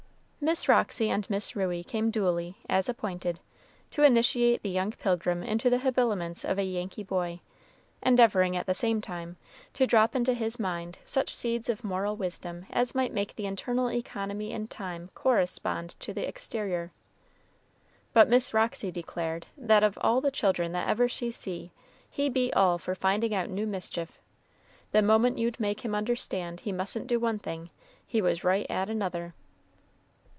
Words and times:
Miss 0.43 0.67
Roxy 0.67 1.11
and 1.11 1.29
Miss 1.29 1.55
Ruey 1.55 1.83
came 1.83 2.09
duly, 2.09 2.57
as 2.67 2.89
appointed, 2.89 3.39
to 3.91 4.01
initiate 4.01 4.63
the 4.63 4.71
young 4.71 4.91
pilgrim 4.91 5.43
into 5.43 5.69
the 5.69 5.77
habiliments 5.77 6.43
of 6.43 6.57
a 6.57 6.63
Yankee 6.63 7.03
boy, 7.03 7.41
endeavoring, 8.01 8.57
at 8.57 8.65
the 8.65 8.73
same 8.73 9.01
time, 9.01 9.37
to 9.75 9.85
drop 9.85 10.15
into 10.15 10.33
his 10.33 10.59
mind 10.59 10.97
such 11.05 11.33
seeds 11.33 11.69
of 11.69 11.83
moral 11.83 12.15
wisdom 12.15 12.65
as 12.71 12.95
might 12.95 13.13
make 13.13 13.35
the 13.35 13.45
internal 13.45 13.91
economy 13.91 14.51
in 14.51 14.67
time 14.67 15.11
correspond 15.13 15.91
to 15.99 16.11
the 16.11 16.27
exterior. 16.27 16.91
But 18.11 18.27
Miss 18.27 18.51
Roxy 18.51 18.89
declared 18.91 19.45
that 19.55 19.83
"of 19.83 19.95
all 20.01 20.21
the 20.21 20.31
children 20.31 20.71
that 20.71 20.89
ever 20.89 21.07
she 21.07 21.29
see, 21.29 21.71
he 22.09 22.29
beat 22.29 22.55
all 22.55 22.79
for 22.79 22.95
finding 22.95 23.35
out 23.35 23.51
new 23.51 23.67
mischief, 23.67 24.17
the 24.91 25.03
moment 25.03 25.37
you'd 25.37 25.59
make 25.59 25.81
him 25.85 25.93
understand 25.93 26.61
he 26.61 26.71
mustn't 26.71 27.05
do 27.05 27.19
one 27.19 27.37
thing, 27.37 27.69
he 28.07 28.23
was 28.23 28.43
right 28.43 28.65
at 28.71 28.89
another." 28.89 29.35